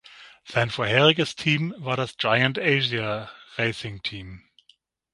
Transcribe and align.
Sein 0.45 0.71
vorheriges 0.71 1.35
Team 1.35 1.75
war 1.77 1.95
das 1.95 2.17
Giant 2.17 2.57
Asia 2.57 3.29
Racing 3.59 4.01
Team. 4.01 4.41